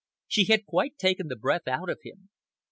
She 0.27 0.45
had 0.45 0.65
quite 0.65 0.97
taken 0.97 1.27
the 1.27 1.35
breath 1.35 1.67
out 1.67 1.87
of 1.87 1.99
him. 2.03 2.29